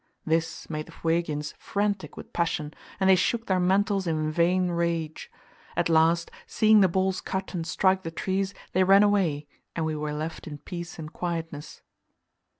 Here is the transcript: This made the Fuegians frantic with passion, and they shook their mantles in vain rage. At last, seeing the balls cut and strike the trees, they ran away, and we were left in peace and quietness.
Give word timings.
This 0.25 0.67
made 0.67 0.87
the 0.87 0.91
Fuegians 0.91 1.53
frantic 1.59 2.17
with 2.17 2.33
passion, 2.33 2.73
and 2.99 3.07
they 3.07 3.15
shook 3.15 3.45
their 3.45 3.59
mantles 3.59 4.07
in 4.07 4.31
vain 4.31 4.69
rage. 4.71 5.29
At 5.77 5.89
last, 5.89 6.31
seeing 6.47 6.81
the 6.81 6.87
balls 6.87 7.21
cut 7.21 7.53
and 7.53 7.67
strike 7.67 8.01
the 8.01 8.09
trees, 8.09 8.55
they 8.71 8.83
ran 8.83 9.03
away, 9.03 9.45
and 9.75 9.85
we 9.85 9.95
were 9.95 10.11
left 10.13 10.47
in 10.47 10.57
peace 10.57 10.97
and 10.97 11.13
quietness. 11.13 11.83